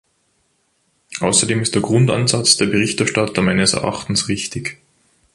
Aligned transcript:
Außerdem 1.19 1.59
ist 1.61 1.75
der 1.75 1.83
Grundansatz 1.83 2.57
der 2.57 2.65
Berichterstatter 2.65 3.43
meines 3.43 3.73
Erachtens 3.73 4.29
richtig. 4.29 4.79